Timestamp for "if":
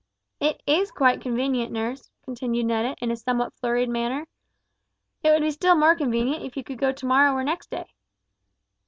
6.43-6.57